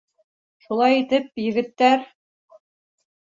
[0.63, 2.09] Шулай итеп, егеттәр...